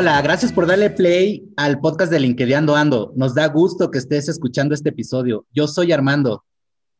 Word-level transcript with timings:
Hola, 0.00 0.22
gracias 0.22 0.52
por 0.52 0.68
darle 0.68 0.90
play 0.90 1.52
al 1.56 1.80
podcast 1.80 2.12
de 2.12 2.20
LinkedIn 2.20 2.70
Ando. 2.70 3.12
Nos 3.16 3.34
da 3.34 3.48
gusto 3.48 3.90
que 3.90 3.98
estés 3.98 4.28
escuchando 4.28 4.72
este 4.72 4.90
episodio. 4.90 5.44
Yo 5.50 5.66
soy 5.66 5.90
Armando. 5.90 6.44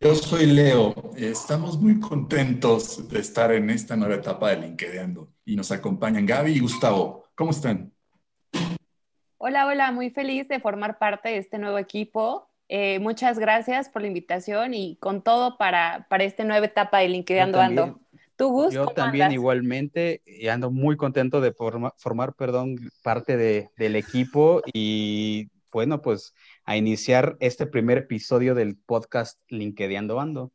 Yo 0.01 0.17
soy 0.17 0.47
Leo. 0.47 1.13
Estamos 1.17 1.81
muy 1.81 2.01
contentos 2.01 3.09
de 3.09 3.21
estar 3.21 3.53
en 3.53 3.71
esta 3.71 3.95
nueva 3.95 4.17
etapa 4.17 4.51
de 4.51 4.63
LinkedIn 4.63 5.17
y 5.45 5.55
nos 5.55 5.71
acompañan 5.71 6.27
Gaby 6.27 6.55
y 6.55 6.59
Gustavo. 6.59 7.23
¿Cómo 7.37 7.53
están? 7.53 7.93
Hola, 9.37 9.69
hola, 9.69 9.93
muy 9.93 10.11
feliz 10.11 10.49
de 10.49 10.59
formar 10.59 10.99
parte 10.99 11.29
de 11.29 11.37
este 11.39 11.57
nuevo 11.59 11.79
equipo. 11.79 12.51
Eh, 12.69 12.99
muchas 12.99 13.39
gracias 13.39 13.89
por 13.89 14.03
la 14.03 14.09
invitación 14.09 14.75
y 14.75 14.97
con 14.97 15.23
todo 15.23 15.57
para, 15.57 16.09
para 16.11 16.25
esta 16.25 16.43
nueva 16.43 16.67
etapa 16.67 16.99
de 16.99 17.11
LinkedIn 17.11 17.55
Ando. 17.55 18.01
¿Tú, 18.39 18.53
Gus, 18.53 18.73
Yo 18.73 18.87
también 18.87 19.33
igualmente 19.33 20.23
y 20.25 20.47
ando 20.47 20.71
muy 20.71 20.97
contento 20.97 21.41
de 21.41 21.53
formar 21.53 22.37
perdón, 22.37 22.77
parte 23.03 23.37
de, 23.37 23.69
del 23.77 23.97
equipo 23.97 24.63
y 24.73 25.49
bueno, 25.73 26.01
pues 26.01 26.35
a 26.65 26.77
iniciar 26.77 27.37
este 27.41 27.67
primer 27.67 27.99
episodio 27.99 28.55
del 28.55 28.77
podcast 28.77 29.41
LinkedIn 29.49 30.13
Ando. 30.13 30.53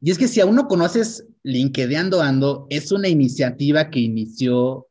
Y 0.00 0.10
es 0.10 0.16
que 0.16 0.26
si 0.26 0.40
aún 0.40 0.56
no 0.56 0.68
conoces 0.68 1.26
LinkedIn 1.42 2.14
Ando, 2.14 2.66
es 2.70 2.90
una 2.92 3.08
iniciativa 3.08 3.90
que 3.90 4.00
inició 4.00 4.88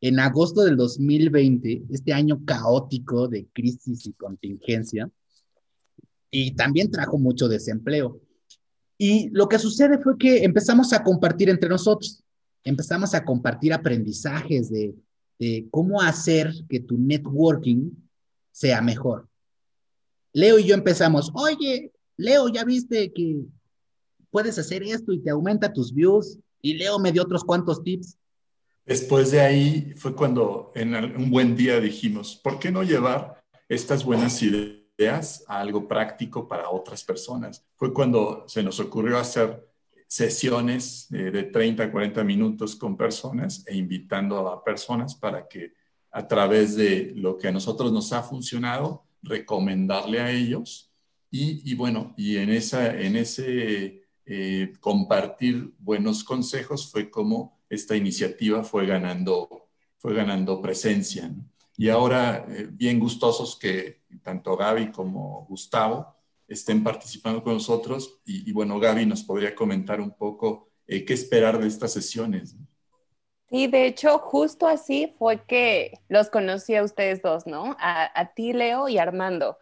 en 0.00 0.20
agosto 0.20 0.62
del 0.62 0.76
2020, 0.78 1.82
este 1.90 2.14
año 2.14 2.40
caótico 2.46 3.28
de 3.28 3.46
crisis 3.52 4.06
y 4.06 4.14
contingencia, 4.14 5.10
y 6.30 6.52
también 6.52 6.90
trajo 6.90 7.18
mucho 7.18 7.46
desempleo. 7.46 8.22
Y 8.98 9.30
lo 9.30 9.48
que 9.48 9.60
sucede 9.60 9.98
fue 9.98 10.18
que 10.18 10.42
empezamos 10.42 10.92
a 10.92 11.04
compartir 11.04 11.48
entre 11.48 11.68
nosotros, 11.68 12.20
empezamos 12.64 13.14
a 13.14 13.24
compartir 13.24 13.72
aprendizajes 13.72 14.70
de, 14.70 14.94
cómo 15.70 16.02
hacer 16.02 16.52
que 16.68 16.80
tu 16.80 16.98
networking 16.98 17.92
sea 18.50 18.82
mejor. 18.82 19.28
Leo 20.32 20.58
y 20.58 20.64
yo 20.64 20.74
empezamos, 20.74 21.30
oye, 21.32 21.92
Leo, 22.16 22.48
ya 22.48 22.64
viste 22.64 23.12
que 23.12 23.42
puedes 24.32 24.58
hacer 24.58 24.82
esto 24.82 25.12
y 25.12 25.20
te 25.20 25.30
aumenta 25.30 25.72
tus 25.72 25.94
views. 25.94 26.38
Y 26.60 26.74
Leo 26.74 26.98
me 26.98 27.12
dio 27.12 27.22
otros 27.22 27.44
cuantos 27.44 27.84
tips. 27.84 28.18
Después 28.84 29.30
de 29.30 29.40
ahí 29.40 29.92
fue 29.96 30.16
cuando 30.16 30.72
en 30.74 30.92
un 30.94 31.30
buen 31.30 31.54
día 31.54 31.78
dijimos, 31.78 32.40
¿por 32.42 32.58
qué 32.58 32.72
no 32.72 32.82
llevar 32.82 33.40
estas 33.68 34.04
buenas 34.04 34.42
ideas 34.42 34.87
a 35.06 35.60
algo 35.60 35.86
práctico 35.86 36.48
para 36.48 36.70
otras 36.70 37.04
personas? 37.04 37.64
Fue 37.76 37.92
cuando 37.92 38.44
se 38.48 38.62
nos 38.62 38.80
ocurrió 38.80 39.18
hacer 39.18 39.68
sesiones 40.08 41.06
de 41.10 41.42
30 41.44 41.84
a 41.84 41.92
40 41.92 42.24
minutos 42.24 42.74
con 42.74 42.96
personas 42.96 43.62
e 43.66 43.76
invitando 43.76 44.48
a 44.48 44.64
personas 44.64 45.14
para 45.14 45.46
que 45.46 45.72
a 46.10 46.26
través 46.26 46.74
de 46.74 47.12
lo 47.14 47.36
que 47.36 47.48
a 47.48 47.52
nosotros 47.52 47.92
nos 47.92 48.12
ha 48.12 48.22
funcionado, 48.22 49.04
recomendarle 49.22 50.20
a 50.20 50.30
ellos. 50.30 50.90
Y, 51.30 51.74
bueno, 51.74 52.14
y 52.16 52.38
en, 52.38 52.50
esa, 52.50 52.98
en 52.98 53.14
ese 53.14 54.02
eh, 54.24 54.72
compartir 54.80 55.74
buenos 55.78 56.24
consejos 56.24 56.90
fue 56.90 57.10
como 57.10 57.58
esta 57.68 57.94
iniciativa 57.94 58.64
fue 58.64 58.86
ganando, 58.86 59.68
fue 59.98 60.14
ganando 60.14 60.62
presencia. 60.62 61.30
Y 61.78 61.90
ahora, 61.90 62.44
eh, 62.48 62.66
bien 62.68 62.98
gustosos 62.98 63.56
que 63.56 64.00
tanto 64.24 64.56
Gaby 64.56 64.90
como 64.90 65.46
Gustavo 65.48 66.12
estén 66.48 66.82
participando 66.82 67.40
con 67.40 67.54
nosotros. 67.54 68.20
Y, 68.24 68.50
bueno, 68.52 68.80
Gaby 68.80 69.06
nos 69.06 69.22
podría 69.22 69.54
comentar 69.54 70.00
un 70.00 70.10
poco 70.10 70.70
eh, 70.88 71.04
qué 71.04 71.14
esperar 71.14 71.60
de 71.60 71.68
estas 71.68 71.92
sesiones. 71.92 72.56
Sí, 73.48 73.68
de 73.68 73.86
hecho, 73.86 74.18
justo 74.18 74.66
así 74.66 75.14
fue 75.18 75.44
que 75.44 76.00
los 76.08 76.30
conocí 76.30 76.74
a 76.74 76.82
ustedes 76.82 77.22
dos, 77.22 77.46
¿no? 77.46 77.76
A, 77.78 78.10
a, 78.20 78.34
ti, 78.34 78.52
Leo, 78.52 78.88
y 78.88 78.98
Armando, 78.98 79.56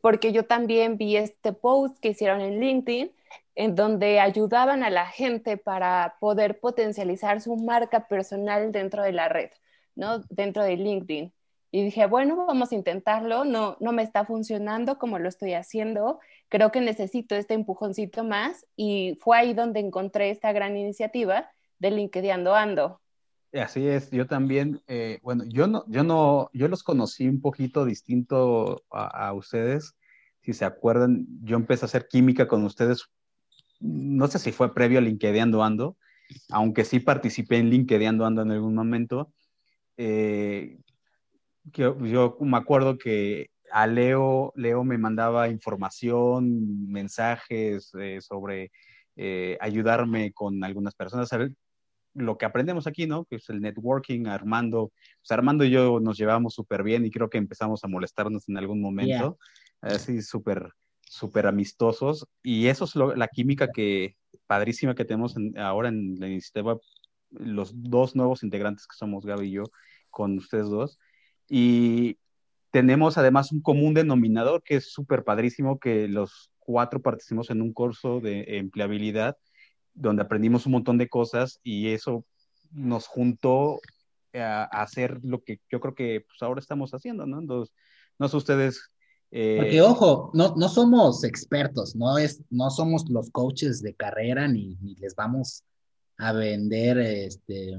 porque 0.00 0.32
yo 0.32 0.46
también 0.46 0.96
vi 0.96 1.16
este 1.16 1.52
post 1.52 1.98
que 1.98 2.08
hicieron 2.08 2.40
en 2.40 2.58
LinkedIn, 2.58 3.12
en 3.54 3.74
donde 3.74 4.18
ayudaban 4.18 4.82
a 4.82 4.88
la 4.88 5.06
gente 5.06 5.58
para 5.58 6.16
poder 6.20 6.58
potencializar 6.58 7.42
su 7.42 7.54
marca 7.56 8.08
personal 8.08 8.72
dentro 8.72 9.02
de 9.02 9.12
la 9.12 9.28
red, 9.28 9.50
¿no? 9.94 10.20
Dentro 10.30 10.64
de 10.64 10.76
LinkedIn. 10.78 11.34
Y 11.72 11.84
dije, 11.84 12.06
bueno, 12.06 12.46
vamos 12.46 12.72
a 12.72 12.74
intentarlo, 12.74 13.44
no, 13.44 13.76
no 13.80 13.92
me 13.92 14.02
está 14.02 14.24
funcionando 14.24 14.98
como 14.98 15.18
lo 15.18 15.28
estoy 15.28 15.54
haciendo, 15.54 16.18
creo 16.48 16.72
que 16.72 16.80
necesito 16.80 17.36
este 17.36 17.54
empujoncito 17.54 18.24
más 18.24 18.66
y 18.76 19.16
fue 19.20 19.38
ahí 19.38 19.54
donde 19.54 19.78
encontré 19.78 20.30
esta 20.30 20.52
gran 20.52 20.76
iniciativa 20.76 21.48
de 21.78 21.90
LinkedIn 21.92 22.48
Ando. 22.48 23.00
Así 23.52 23.86
es, 23.86 24.10
yo 24.10 24.26
también, 24.26 24.80
eh, 24.86 25.18
bueno, 25.22 25.44
yo 25.46 25.66
no, 25.66 25.84
yo 25.88 26.02
no, 26.04 26.50
yo 26.52 26.68
los 26.68 26.82
conocí 26.82 27.28
un 27.28 27.40
poquito 27.40 27.84
distinto 27.84 28.84
a, 28.90 29.32
ustedes. 29.32 29.96
Si 30.42 30.52
se 30.52 30.64
acuerdan, 30.64 31.26
yo 31.42 31.56
empecé 31.56 31.84
a 31.84 31.86
hacer 31.86 32.06
química 32.08 32.46
con 32.46 32.64
ustedes, 32.64 33.06
no 33.80 34.26
sé 34.28 34.38
si 34.38 34.52
fue 34.52 34.74
previo 34.74 34.98
a 34.98 35.02
LinkedIn 35.02 35.54
Ando 35.54 35.96
aunque 36.50 36.84
sí 36.84 37.00
participé 37.00 37.58
en 37.58 37.70
LinkedIn 37.70 38.22
Ando 38.22 38.42
en 38.42 38.50
algún 38.50 38.74
momento. 38.74 39.32
Eh, 39.96 40.78
que 41.72 41.82
yo 41.82 42.36
me 42.40 42.56
acuerdo 42.56 42.98
que 42.98 43.48
a 43.72 43.86
Leo, 43.86 44.52
Leo 44.56 44.84
me 44.84 44.98
mandaba 44.98 45.48
información, 45.48 46.90
mensajes 46.90 47.92
eh, 47.98 48.18
sobre 48.20 48.70
ayudarme 49.60 50.32
con 50.32 50.64
algunas 50.64 50.94
personas 50.94 51.30
lo 52.14 52.38
que 52.38 52.44
aprendemos 52.44 52.86
aquí, 52.86 53.06
¿no? 53.06 53.24
Que 53.24 53.36
es 53.36 53.48
el 53.50 53.60
networking, 53.60 54.26
Armando, 54.26 54.92
pues 55.20 55.30
Armando 55.30 55.64
y 55.64 55.70
yo 55.70 56.00
nos 56.00 56.18
llevamos 56.18 56.54
súper 56.54 56.82
bien 56.82 57.06
y 57.06 57.10
creo 57.10 57.30
que 57.30 57.38
empezamos 57.38 57.84
a 57.84 57.88
molestarnos 57.88 58.48
en 58.48 58.56
algún 58.56 58.80
momento, 58.80 59.38
así 59.80 60.22
súper, 60.22 60.72
súper 61.00 61.46
amistosos. 61.46 62.26
Y 62.42 62.66
eso 62.66 62.84
es 62.84 62.96
la 62.96 63.28
química 63.28 63.68
que, 63.72 64.16
padrísima 64.46 64.94
que 64.94 65.04
tenemos 65.04 65.34
ahora 65.56 65.88
en 65.88 66.18
la 66.18 66.28
iniciativa, 66.28 66.78
los 67.30 67.72
dos 67.74 68.16
nuevos 68.16 68.42
integrantes 68.42 68.86
que 68.86 68.96
somos 68.96 69.24
Gaby 69.24 69.46
y 69.46 69.52
yo, 69.52 69.64
con 70.10 70.36
ustedes 70.38 70.68
dos. 70.68 70.98
Y 71.50 72.16
tenemos 72.70 73.18
además 73.18 73.50
un 73.50 73.60
común 73.60 73.92
denominador 73.92 74.62
que 74.62 74.76
es 74.76 74.92
súper 74.92 75.24
padrísimo, 75.24 75.80
que 75.80 76.06
los 76.06 76.50
cuatro 76.60 77.02
participamos 77.02 77.50
en 77.50 77.60
un 77.60 77.72
curso 77.72 78.20
de 78.20 78.58
empleabilidad 78.58 79.36
donde 79.92 80.22
aprendimos 80.22 80.66
un 80.66 80.72
montón 80.72 80.96
de 80.96 81.08
cosas 81.08 81.58
y 81.64 81.88
eso 81.88 82.24
nos 82.70 83.08
juntó 83.08 83.80
a, 84.32 84.64
hacer 84.64 85.18
lo 85.24 85.42
que 85.42 85.60
yo 85.68 85.80
creo 85.80 85.94
que 85.96 86.24
pues, 86.26 86.40
ahora 86.42 86.60
estamos 86.60 86.92
haciendo, 86.92 87.26
¿no? 87.26 87.40
Entonces, 87.40 87.74
no 88.18 88.28
sé 88.28 88.36
ustedes... 88.36 88.88
Eh... 89.32 89.56
Porque 89.58 89.80
ojo, 89.80 90.30
no, 90.32 90.54
no 90.56 90.68
somos 90.68 91.24
expertos, 91.24 91.96
no, 91.96 92.18
es, 92.18 92.42
no 92.50 92.70
somos 92.70 93.08
los 93.10 93.30
coaches 93.30 93.82
de 93.82 93.94
carrera 93.94 94.46
ni, 94.46 94.76
ni 94.76 94.94
les 94.94 95.16
vamos 95.16 95.64
a 96.18 96.32
vender 96.32 96.98
este, 96.98 97.76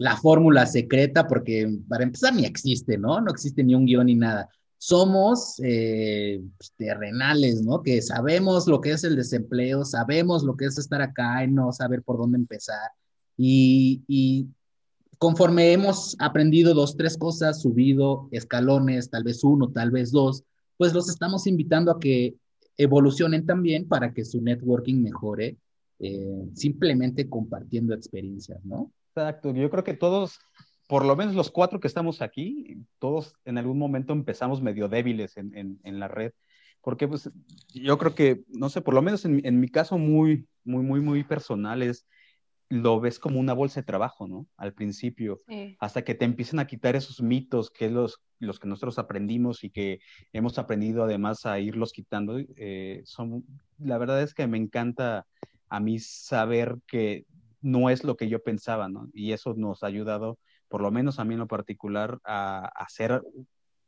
la 0.00 0.16
fórmula 0.16 0.66
secreta 0.66 1.28
porque 1.28 1.68
para 1.88 2.04
empezar 2.04 2.34
ni 2.34 2.44
existe, 2.44 2.98
¿no? 2.98 3.20
No 3.20 3.30
existe 3.30 3.62
ni 3.62 3.74
un 3.74 3.86
guion 3.86 4.06
ni 4.06 4.14
nada 4.14 4.48
somos 4.82 5.60
eh, 5.62 6.42
pues, 6.56 6.72
terrenales, 6.74 7.62
¿no? 7.62 7.82
Que 7.82 8.00
sabemos 8.00 8.66
lo 8.66 8.80
que 8.80 8.92
es 8.92 9.04
el 9.04 9.14
desempleo, 9.14 9.84
sabemos 9.84 10.42
lo 10.42 10.56
que 10.56 10.64
es 10.64 10.78
estar 10.78 11.02
acá 11.02 11.44
y 11.44 11.50
no 11.50 11.70
saber 11.70 12.02
por 12.02 12.16
dónde 12.16 12.38
empezar. 12.38 12.90
Y, 13.36 14.48
conforme 15.18 15.72
hemos 15.72 16.16
aprendido 16.18 16.72
dos, 16.72 16.96
tres 16.96 17.18
cosas, 17.18 17.60
subido 17.60 18.28
escalones, 18.30 19.10
tal 19.10 19.22
vez 19.22 19.44
uno, 19.44 19.70
tal 19.70 19.90
vez 19.90 20.12
dos, 20.12 20.44
pues 20.78 20.94
los 20.94 21.10
estamos 21.10 21.46
invitando 21.46 21.92
a 21.92 22.00
que 22.00 22.36
evolucionen 22.78 23.44
también 23.44 23.86
para 23.86 24.14
que 24.14 24.24
su 24.24 24.40
networking 24.40 25.02
mejore, 25.02 25.58
eh, 25.98 26.48
simplemente 26.54 27.28
compartiendo 27.28 27.92
experiencias, 27.92 28.64
¿no? 28.64 28.90
Exacto, 29.20 29.52
yo 29.52 29.70
creo 29.70 29.84
que 29.84 29.94
todos 29.94 30.40
por 30.90 31.04
lo 31.04 31.14
menos 31.14 31.36
los 31.36 31.52
cuatro 31.52 31.78
que 31.78 31.86
estamos 31.86 32.20
aquí, 32.20 32.78
todos 32.98 33.36
en 33.44 33.58
algún 33.58 33.78
momento 33.78 34.12
empezamos 34.12 34.60
medio 34.60 34.88
débiles 34.88 35.36
en, 35.36 35.78
en, 35.84 36.00
la 36.00 36.08
red, 36.08 36.32
porque 36.80 37.06
pues 37.06 37.30
yo 37.72 37.96
creo 37.96 38.16
que, 38.16 38.42
no 38.48 38.68
sé, 38.70 38.80
por 38.80 38.94
lo 38.94 39.00
menos 39.00 39.24
en, 39.24 39.40
en, 39.46 39.60
mi 39.60 39.68
caso 39.68 39.98
muy, 39.98 40.48
muy, 40.64 40.82
muy, 40.82 41.00
muy 41.00 41.22
personal 41.22 41.82
es, 41.82 42.08
lo 42.68 42.98
ves 42.98 43.20
como 43.20 43.38
una 43.38 43.52
bolsa 43.52 43.82
de 43.82 43.86
trabajo, 43.86 44.26
¿no? 44.26 44.48
Al 44.56 44.72
principio, 44.72 45.40
hasta 45.78 46.02
que 46.02 46.16
te 46.16 46.24
empiezan 46.24 46.58
a 46.58 46.66
quitar 46.66 46.96
esos 46.96 47.22
mitos 47.22 47.70
que 47.70 47.88
los, 47.88 48.20
los 48.40 48.58
que 48.58 48.66
nosotros 48.66 48.98
aprendimos 48.98 49.62
y 49.62 49.70
que 49.70 50.00
hemos 50.32 50.58
aprendido 50.58 51.04
además 51.04 51.46
a 51.46 51.60
irlos 51.60 51.92
quitando, 51.92 52.36
eh, 52.56 53.02
son, 53.04 53.44
la 53.78 53.96
verdad 53.96 54.22
es 54.22 54.34
que 54.34 54.48
me 54.48 54.58
encanta 54.58 55.24
a 55.68 55.78
mí 55.78 56.00
saber 56.00 56.78
que 56.88 57.26
no 57.60 57.90
es 57.90 58.04
lo 58.04 58.16
que 58.16 58.28
yo 58.28 58.42
pensaba, 58.42 58.88
¿no? 58.88 59.08
Y 59.12 59.32
eso 59.32 59.54
nos 59.54 59.82
ha 59.82 59.86
ayudado 59.86 60.38
por 60.70 60.82
lo 60.82 60.90
menos 60.92 61.18
a 61.18 61.24
mí 61.24 61.34
en 61.34 61.40
lo 61.40 61.48
particular, 61.48 62.18
a, 62.24 62.66
hacer 62.76 63.22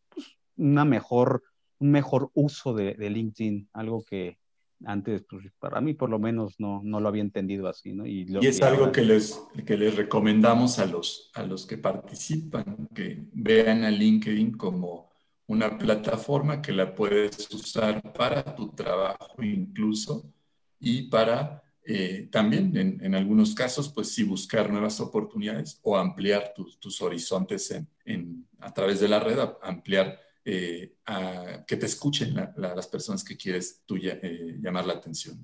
pues, 0.08 0.36
una 0.56 0.84
mejor, 0.84 1.44
un 1.78 1.92
mejor 1.92 2.30
uso 2.34 2.74
de, 2.74 2.96
LinkedIn, 2.98 3.68
algo 3.72 4.04
que 4.04 4.38
Antes, 4.84 5.22
pues 5.30 5.46
para 5.60 5.80
mí 5.80 5.94
por 5.94 6.10
lo 6.10 6.18
menos 6.18 6.58
no, 6.58 6.80
no 6.82 6.98
lo 6.98 7.08
había 7.08 7.22
entendido 7.22 7.68
así, 7.68 7.92
¿no? 7.92 8.04
Y, 8.04 8.26
es 8.40 8.62
algo 8.62 8.90
que, 8.90 9.02
les, 9.02 9.40
que 9.64 9.76
les 9.76 9.94
recomendamos 9.94 10.80
a 10.80 10.86
los, 10.86 11.30
a 11.34 11.44
los 11.44 11.66
que 11.66 11.78
participan, 11.78 12.88
que 12.92 13.22
vean 13.32 13.84
a 13.84 13.92
LinkedIn 13.92 14.56
como 14.56 15.12
una 15.46 15.78
plataforma 15.78 16.60
que 16.60 16.72
la 16.72 16.96
puedes 16.96 17.48
usar 17.54 18.02
para 18.12 18.56
tu 18.56 18.70
trabajo 18.70 19.40
incluso 19.40 20.32
y 20.80 21.02
para 21.02 21.62
eh, 21.84 22.28
también 22.30 23.00
en, 23.00 23.14
algunos 23.14 23.54
casos, 23.54 23.88
pues 23.88 24.14
sí 24.14 24.22
buscar 24.22 24.70
nuevas 24.70 25.00
oportunidades 25.00 25.80
o 25.82 25.96
ampliar 25.96 26.54
tus 26.54 27.02
horizontes 27.02 27.74
en, 28.04 28.46
a 28.60 28.72
través 28.72 29.00
de 29.00 29.08
la 29.08 29.18
red, 29.18 29.38
ampliar 29.62 30.18
eh, 30.44 30.94
a 31.06 31.64
que 31.66 31.76
te 31.76 31.86
escuchen 31.86 32.34
las 32.56 32.86
personas 32.88 33.22
que 33.22 33.36
quieres 33.36 33.82
tú 33.86 33.96
eh, 33.96 34.56
llamar 34.60 34.86
la 34.86 34.94
atención. 34.94 35.38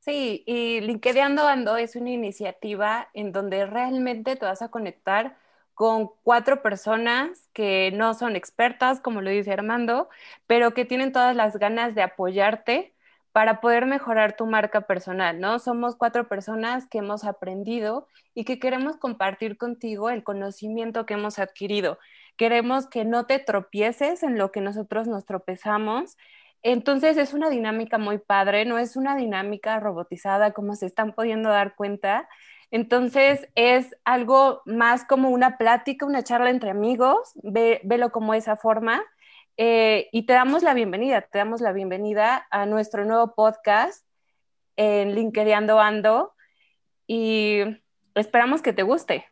Sí, 0.00 0.42
y 0.46 0.80
LinkedIn 0.80 1.38
Ando 1.38 1.76
es 1.76 1.94
una 1.94 2.10
iniciativa 2.10 3.08
en 3.14 3.32
donde 3.32 3.66
realmente 3.66 4.34
te 4.34 4.44
vas 4.44 4.62
a 4.62 4.68
conectar 4.68 5.36
con 5.74 6.10
cuatro 6.22 6.62
personas 6.62 7.48
que 7.52 7.92
no 7.92 8.14
son 8.14 8.34
expertas, 8.34 9.00
como 9.00 9.20
lo 9.20 9.30
dice 9.30 9.52
Armando, 9.52 10.08
pero 10.46 10.74
que 10.74 10.84
tienen 10.84 11.12
todas 11.12 11.36
las 11.36 11.56
ganas 11.58 11.94
de 11.94 12.02
apoyarte 12.02 12.92
para 13.32 13.60
poder 13.60 13.86
mejorar 13.86 14.36
tu 14.36 14.46
marca 14.46 14.82
personal, 14.82 15.38
¿no? 15.40 15.58
Somos 15.58 15.96
cuatro 15.96 16.28
personas 16.28 16.86
que 16.88 16.98
hemos 16.98 17.24
aprendido 17.24 18.08
y 18.34 18.44
que 18.44 18.58
queremos 18.58 18.96
compartir 18.96 19.56
contigo 19.56 20.10
el 20.10 20.24
conocimiento 20.24 21.06
que 21.06 21.14
hemos 21.14 21.38
adquirido. 21.38 21.98
Queremos 22.36 22.88
que 22.88 23.04
no 23.04 23.26
te 23.26 23.38
tropieces 23.38 24.22
en 24.22 24.36
lo 24.36 24.50
que 24.50 24.60
nosotros 24.60 25.06
nos 25.06 25.24
tropezamos. 25.26 26.16
Entonces 26.62 27.16
es 27.16 27.32
una 27.32 27.50
dinámica 27.50 27.98
muy 27.98 28.18
padre, 28.18 28.64
no 28.64 28.78
es 28.78 28.96
una 28.96 29.16
dinámica 29.16 29.78
robotizada 29.80 30.52
como 30.52 30.74
se 30.74 30.86
están 30.86 31.12
pudiendo 31.12 31.50
dar 31.50 31.76
cuenta. 31.76 32.28
Entonces 32.72 33.48
es 33.54 33.96
algo 34.04 34.62
más 34.64 35.04
como 35.04 35.30
una 35.30 35.56
plática, 35.56 36.06
una 36.06 36.22
charla 36.22 36.50
entre 36.50 36.70
amigos, 36.70 37.32
Ve, 37.42 37.80
velo 37.84 38.10
como 38.10 38.34
esa 38.34 38.56
forma. 38.56 39.02
Eh, 39.62 40.08
y 40.10 40.22
te 40.22 40.32
damos 40.32 40.62
la 40.62 40.72
bienvenida, 40.72 41.20
te 41.20 41.36
damos 41.36 41.60
la 41.60 41.74
bienvenida 41.74 42.46
a 42.50 42.64
nuestro 42.64 43.04
nuevo 43.04 43.34
podcast 43.34 44.06
en 44.74 45.14
LinkedIn 45.14 45.68
Ando 45.68 46.32
y 47.06 47.58
esperamos 48.14 48.62
que 48.62 48.72
te 48.72 48.82
guste. 48.82 49.26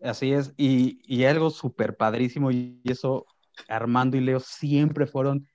Así 0.00 0.32
es, 0.32 0.54
y, 0.56 0.98
y 1.04 1.26
algo 1.26 1.50
súper 1.50 1.98
padrísimo, 1.98 2.50
y 2.52 2.80
eso 2.84 3.26
Armando 3.68 4.16
y 4.16 4.22
Leo 4.22 4.40
siempre 4.40 5.06
fueron 5.06 5.46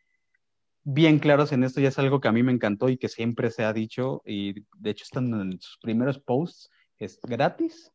bien 0.84 1.18
claros 1.18 1.52
en 1.52 1.64
esto, 1.64 1.82
y 1.82 1.88
es 1.88 1.98
algo 1.98 2.22
que 2.22 2.28
a 2.28 2.32
mí 2.32 2.44
me 2.44 2.52
encantó 2.52 2.90
y 2.90 2.98
que 2.98 3.10
siempre 3.10 3.50
se 3.50 3.64
ha 3.64 3.74
dicho, 3.74 4.22
y 4.24 4.68
de 4.78 4.92
hecho 4.92 5.04
están 5.04 5.34
en 5.34 5.60
sus 5.60 5.80
primeros 5.80 6.20
posts, 6.20 6.70
es 7.00 7.20
gratis, 7.24 7.92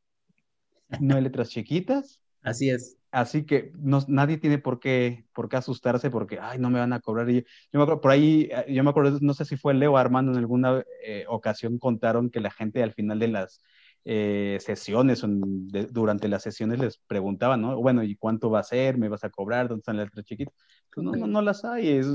no 0.99 1.15
hay 1.15 1.23
letras 1.23 1.51
chiquitas. 1.51 2.21
Así 2.45 2.71
es. 2.71 2.97
Así 3.11 3.47
que 3.47 3.73
no, 3.77 4.01
nadie 4.09 4.39
tiene 4.39 4.59
por 4.59 4.81
qué, 4.81 5.25
por 5.33 5.49
qué 5.49 5.57
asustarse 5.57 6.11
porque, 6.11 6.39
ay, 6.41 6.59
no 6.59 6.69
me 6.71 6.81
van 6.81 6.93
a 6.93 7.01
cobrar. 7.01 7.31
Y 7.31 7.43
yo 7.73 7.79
me 7.79 7.83
acuerdo, 7.85 8.01
por 8.01 8.11
ahí, 8.11 8.51
yo 8.69 8.85
me 8.85 8.91
acuerdo, 8.91 9.19
no 9.21 9.35
sé 9.35 9.45
si 9.45 9.57
fue 9.57 9.73
Leo 9.75 9.97
Armando 9.97 10.33
en 10.33 10.39
alguna 10.39 10.85
eh, 11.05 11.25
ocasión 11.29 11.79
contaron 11.79 12.31
que 12.31 12.41
la 12.41 12.51
gente 12.51 12.83
al 12.83 12.93
final 12.93 13.21
de 13.21 13.29
las 13.29 13.61
eh, 14.07 14.59
sesiones, 14.61 15.25
durante 15.91 16.29
las 16.29 16.43
sesiones 16.43 16.79
les 16.79 16.99
preguntaban, 16.99 17.63
¿no? 17.63 17.81
Bueno, 17.81 18.03
¿y 18.03 18.17
cuánto 18.17 18.51
va 18.51 18.61
a 18.61 18.65
ser? 18.65 18.99
¿Me 18.99 19.09
vas 19.09 19.25
a 19.25 19.31
cobrar? 19.31 19.69
¿Dónde 19.69 19.81
están 19.81 19.97
las 19.97 20.07
letras 20.07 20.27
chiquitas? 20.27 20.55
Pues 20.95 21.05
no, 21.05 21.13
no, 21.13 21.27
no 21.27 21.41
las 21.41 21.65
hay. 21.65 21.89
Es, 21.89 22.07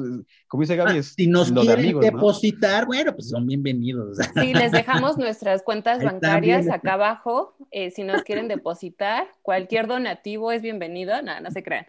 como 0.47 0.61
dice 0.61 0.75
Gaby, 0.75 0.99
ah, 0.99 1.03
si 1.03 1.27
nos 1.27 1.51
quieren 1.51 1.99
depositar, 1.99 2.85
bueno, 2.85 3.13
pues 3.13 3.29
son 3.29 3.45
bienvenidos. 3.45 4.17
Sí, 4.39 4.53
les 4.53 4.71
dejamos 4.71 5.17
nuestras 5.17 5.63
cuentas 5.63 6.03
bancarias 6.03 6.69
acá 6.69 6.93
abajo. 6.93 7.55
Eh, 7.71 7.91
si 7.91 8.03
nos 8.03 8.21
quieren 8.21 8.47
depositar, 8.47 9.27
cualquier 9.41 9.87
donativo 9.87 10.51
es 10.51 10.61
bienvenido. 10.61 11.19
Nada, 11.21 11.41
no 11.41 11.51
se 11.51 11.63
crean. 11.63 11.85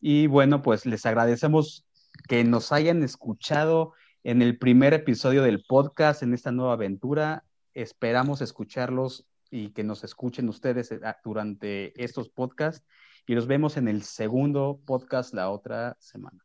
Y 0.00 0.28
bueno, 0.28 0.62
pues 0.62 0.86
les 0.86 1.04
agradecemos 1.04 1.84
que 2.28 2.44
nos 2.44 2.70
hayan 2.70 3.02
escuchado 3.02 3.94
en 4.22 4.42
el 4.42 4.58
primer 4.58 4.94
episodio 4.94 5.42
del 5.42 5.64
podcast, 5.64 6.22
en 6.22 6.34
esta 6.34 6.52
nueva 6.52 6.74
aventura. 6.74 7.42
Esperamos 7.74 8.42
escucharlos 8.42 9.26
y 9.50 9.70
que 9.70 9.82
nos 9.82 10.04
escuchen 10.04 10.48
ustedes 10.48 10.92
eh, 10.92 11.00
durante 11.24 12.00
estos 12.00 12.28
podcasts. 12.28 12.86
Y 13.26 13.34
nos 13.34 13.46
vemos 13.46 13.76
en 13.76 13.88
el 13.88 14.02
segundo 14.02 14.80
podcast 14.84 15.34
la 15.34 15.50
otra 15.50 15.96
semana. 15.98 16.44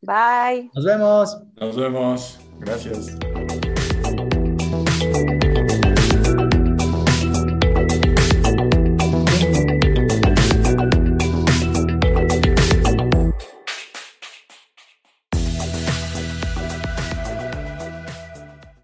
Bye. 0.00 0.70
Nos 0.74 0.84
vemos. 0.84 1.42
Nos 1.56 1.76
vemos. 1.76 2.40
Gracias. 2.60 3.16